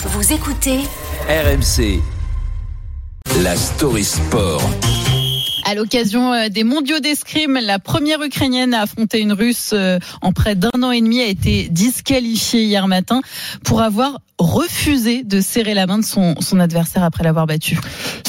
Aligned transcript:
Vous 0.00 0.32
écoutez 0.32 0.78
RMC. 1.28 2.00
La 3.42 3.56
story 3.56 4.04
sport. 4.04 4.62
À 5.64 5.74
l'occasion 5.74 6.32
euh, 6.32 6.48
des 6.48 6.62
mondiaux 6.62 7.00
d'escrime, 7.00 7.58
la 7.60 7.80
première 7.80 8.22
ukrainienne 8.22 8.74
à 8.74 8.82
affronter 8.82 9.18
une 9.18 9.32
russe 9.32 9.72
euh, 9.72 9.98
en 10.22 10.32
près 10.32 10.54
d'un 10.54 10.70
an 10.84 10.92
et 10.92 11.00
demi 11.00 11.20
a 11.20 11.26
été 11.26 11.68
disqualifiée 11.68 12.62
hier 12.62 12.86
matin 12.86 13.22
pour 13.64 13.82
avoir 13.82 14.20
refusé 14.38 15.24
de 15.24 15.40
serrer 15.40 15.74
la 15.74 15.88
main 15.88 15.98
de 15.98 16.04
son, 16.04 16.36
son 16.40 16.60
adversaire 16.60 17.02
après 17.02 17.24
l'avoir 17.24 17.46
battu. 17.46 17.76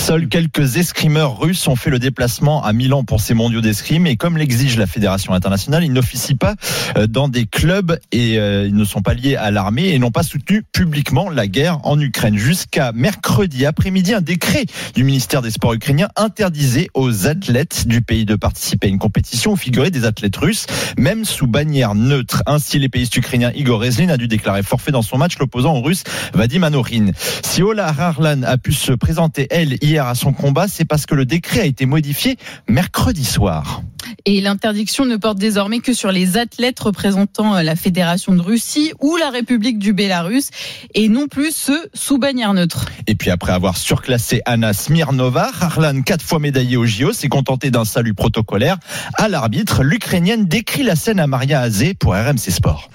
Seuls 0.09 0.27
quelques 0.27 0.77
escrimeurs 0.77 1.39
russes 1.39 1.67
ont 1.67 1.75
fait 1.75 1.91
le 1.91 1.99
déplacement 1.99 2.63
à 2.63 2.73
Milan 2.73 3.03
pour 3.03 3.21
ces 3.21 3.35
mondiaux 3.35 3.61
d'escrime 3.61 4.07
et 4.07 4.15
comme 4.15 4.37
l'exige 4.37 4.75
la 4.75 4.87
Fédération 4.87 5.35
internationale, 5.35 5.83
ils 5.83 5.93
n'officient 5.93 6.35
pas 6.35 6.55
euh, 6.97 7.05
dans 7.05 7.27
des 7.27 7.45
clubs 7.45 7.95
et 8.11 8.33
ils 8.33 8.73
ne 8.73 8.85
sont 8.85 9.03
pas 9.03 9.13
liés 9.13 9.35
à 9.35 9.51
l'armée 9.51 9.89
et 9.89 9.99
n'ont 9.99 10.09
pas 10.09 10.23
soutenu 10.23 10.63
publiquement 10.63 11.29
la 11.29 11.45
guerre 11.45 11.77
en 11.83 11.99
Ukraine. 11.99 12.35
Jusqu'à 12.37 12.91
mercredi 12.91 13.67
après-midi, 13.67 14.15
un 14.15 14.21
décret 14.21 14.65
du 14.95 15.03
ministère 15.03 15.43
des 15.43 15.51
Sports 15.51 15.73
ukrainien 15.73 16.07
interdisait 16.15 16.87
aux 16.95 17.27
athlètes 17.27 17.87
du 17.87 18.01
pays 18.01 18.25
de 18.25 18.35
participer 18.35 18.87
à 18.87 18.89
une 18.89 18.97
compétition 18.97 19.51
où 19.51 19.57
figuraient 19.57 19.91
des 19.91 20.05
athlètes 20.05 20.37
russes, 20.37 20.65
même 20.97 21.23
sous 21.23 21.45
bannière 21.45 21.93
neutre. 21.93 22.41
Ainsi, 22.47 22.79
l'épéiste 22.79 23.15
ukrainien 23.15 23.51
Igor 23.53 23.79
Rezlin 23.79 24.09
a 24.09 24.17
dû 24.17 24.27
déclarer 24.27 24.63
forfait 24.63 24.91
dans 24.91 25.03
son 25.03 25.19
match 25.19 25.37
l'opposant 25.37 25.75
au 25.75 25.81
russe 25.81 26.03
Vadim 26.33 26.63
Anorin. 26.63 27.11
Si 27.43 27.61
Ola 27.61 27.93
Harlan 27.95 28.41
a 28.41 28.57
pu 28.57 28.73
se 28.73 28.91
présenter, 28.91 29.45
elle, 29.51 29.77
hier 29.83 29.98
à 30.07 30.15
son 30.15 30.33
combat, 30.33 30.67
c'est 30.67 30.85
parce 30.85 31.05
que 31.05 31.15
le 31.15 31.25
décret 31.25 31.61
a 31.61 31.65
été 31.65 31.85
modifié 31.85 32.37
mercredi 32.67 33.25
soir. 33.25 33.81
Et 34.25 34.41
l'interdiction 34.41 35.05
ne 35.05 35.17
porte 35.17 35.37
désormais 35.37 35.79
que 35.79 35.93
sur 35.93 36.11
les 36.11 36.37
athlètes 36.37 36.79
représentant 36.79 37.61
la 37.61 37.75
Fédération 37.75 38.33
de 38.33 38.41
Russie 38.41 38.91
ou 38.99 39.15
la 39.17 39.29
République 39.29 39.79
du 39.79 39.93
Bélarus 39.93 40.49
et 40.93 41.09
non 41.09 41.27
plus 41.27 41.51
ceux 41.51 41.89
sous 41.93 42.17
bannière 42.17 42.53
neutre. 42.53 42.85
Et 43.07 43.15
puis 43.15 43.29
après 43.29 43.51
avoir 43.51 43.77
surclassé 43.77 44.41
Anna 44.45 44.73
Smirnova, 44.73 45.51
Harlan, 45.61 46.01
quatre 46.01 46.23
fois 46.23 46.39
médaillée 46.39 46.77
au 46.77 46.85
JO, 46.85 47.13
s'est 47.13 47.29
contentée 47.29 47.71
d'un 47.71 47.85
salut 47.85 48.13
protocolaire 48.13 48.77
à 49.15 49.29
l'arbitre. 49.29 49.83
L'Ukrainienne 49.83 50.45
décrit 50.45 50.83
la 50.83 50.95
scène 50.95 51.19
à 51.19 51.27
Maria 51.27 51.61
Azé 51.61 51.93
pour 51.93 52.13
RMC 52.13 52.51
Sport. 52.51 52.89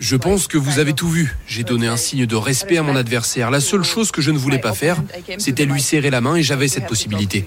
Je 0.00 0.16
pense 0.16 0.48
que 0.48 0.58
vous 0.58 0.78
avez 0.78 0.92
tout 0.92 1.08
vu. 1.08 1.36
J'ai 1.46 1.62
donné 1.62 1.86
un 1.86 1.96
signe 1.96 2.26
de 2.26 2.36
respect 2.36 2.76
à 2.76 2.82
mon 2.82 2.96
adversaire. 2.96 3.50
La 3.50 3.60
seule 3.60 3.84
chose 3.84 4.10
que 4.10 4.20
je 4.20 4.30
ne 4.30 4.38
voulais 4.38 4.58
pas 4.58 4.72
faire, 4.72 5.02
c'était 5.38 5.64
lui 5.64 5.80
serrer 5.80 6.10
la 6.10 6.20
main 6.20 6.36
et 6.36 6.42
j'avais 6.42 6.68
cette 6.68 6.86
possibilité. 6.86 7.46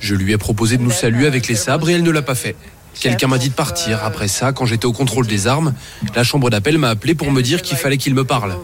Je 0.00 0.14
lui 0.14 0.32
ai 0.32 0.38
proposé 0.38 0.76
de 0.76 0.82
nous 0.82 0.90
saluer 0.90 1.26
avec 1.26 1.48
les 1.48 1.54
sabres 1.54 1.88
et 1.88 1.94
elle 1.94 2.02
ne 2.02 2.10
l'a 2.10 2.22
pas 2.22 2.34
fait. 2.34 2.56
Quelqu'un 2.98 3.28
m'a 3.28 3.38
dit 3.38 3.50
de 3.50 3.54
partir. 3.54 4.04
Après 4.04 4.28
ça, 4.28 4.52
quand 4.52 4.66
j'étais 4.66 4.86
au 4.86 4.92
contrôle 4.92 5.26
des 5.26 5.46
armes, 5.46 5.74
la 6.14 6.24
chambre 6.24 6.50
d'appel 6.50 6.76
m'a 6.76 6.90
appelé 6.90 7.14
pour 7.14 7.30
me 7.30 7.40
dire 7.40 7.62
qu'il 7.62 7.76
fallait 7.76 7.98
qu'il 7.98 8.14
me 8.14 8.24
parle. 8.24 8.56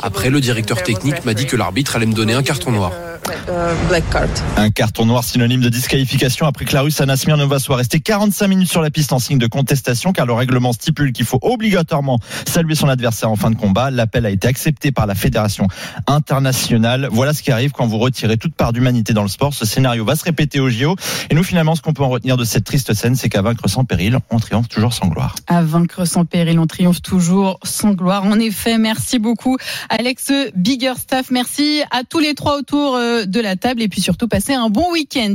Après, 0.00 0.30
le 0.30 0.40
directeur 0.40 0.82
technique 0.82 1.24
m'a 1.24 1.34
dit 1.34 1.46
que 1.46 1.56
l'arbitre 1.56 1.96
allait 1.96 2.06
me 2.06 2.14
donner 2.14 2.32
un 2.32 2.42
carton 2.42 2.72
noir. 2.72 2.92
Un 4.56 4.70
carton 4.70 5.06
noir 5.06 5.22
synonyme 5.22 5.60
de 5.60 5.68
disqualification 5.68 6.46
après 6.46 6.64
que 6.64 6.74
la 6.74 6.82
russe 6.82 7.00
Anna 7.00 7.16
Smirnova 7.16 7.58
soit 7.58 7.76
restée 7.76 8.00
45 8.00 8.48
minutes 8.48 8.70
sur 8.70 8.82
la 8.82 8.90
piste 8.90 9.12
en 9.12 9.18
signe 9.18 9.38
de 9.38 9.46
contestation 9.46 10.12
car 10.12 10.26
le 10.26 10.32
règlement 10.32 10.72
stipule 10.72 11.12
qu'il 11.12 11.24
faut 11.24 11.38
obligatoirement 11.42 12.18
saluer 12.46 12.74
son 12.74 12.88
adversaire 12.88 13.30
en 13.30 13.36
fin 13.36 13.50
de 13.50 13.56
combat. 13.56 13.90
L'appel 13.90 14.26
a 14.26 14.30
été 14.30 14.48
accepté 14.48 14.92
par 14.92 15.06
la 15.06 15.14
fédération 15.14 15.68
internationale. 16.06 17.08
Voilà 17.10 17.32
ce 17.32 17.42
qui 17.42 17.52
arrive 17.52 17.72
quand 17.72 17.86
vous 17.86 17.98
retirez 17.98 18.36
toute 18.36 18.54
part 18.54 18.72
d'humanité 18.72 19.12
dans 19.12 19.22
le 19.22 19.28
sport. 19.28 19.54
Ce 19.54 19.66
scénario 19.66 20.04
va 20.04 20.16
se 20.16 20.24
répéter 20.24 20.58
au 20.58 20.68
JO. 20.68 20.96
Et 21.30 21.34
nous, 21.34 21.44
finalement, 21.44 21.74
ce 21.74 21.82
qu'on 21.82 21.92
peut 21.92 22.02
en 22.02 22.08
retenir 22.08 22.36
de 22.36 22.44
cette 22.44 22.64
triste 22.64 22.94
scène, 22.94 23.14
c'est 23.14 23.28
qu'à 23.28 23.42
vaincre 23.42 23.68
sans 23.68 23.84
péril, 23.84 24.18
on 24.30 24.38
triomphe 24.38 24.68
toujours 24.68 24.92
sans 24.92 25.06
gloire. 25.08 25.34
À 25.46 25.62
vaincre 25.62 26.04
sans 26.06 26.24
péril, 26.24 26.58
on 26.58 26.66
triomphe 26.66 27.02
toujours 27.02 27.58
sans 27.62 27.92
gloire. 27.92 28.24
En 28.24 28.38
effet, 28.38 28.78
merci 28.78 29.18
beaucoup 29.18 29.56
Alex 29.88 30.32
Biggerstaff. 30.56 31.30
Merci 31.30 31.82
à 31.90 32.02
tous 32.04 32.18
les 32.18 32.34
trois 32.34 32.58
autour 32.58 32.96
de 33.26 33.40
la 33.40 33.56
table 33.56 33.82
et 33.82 33.88
puis 33.88 34.00
surtout 34.00 34.28
passer 34.28 34.52
un 34.52 34.68
bon 34.68 34.90
week-end. 34.92 35.30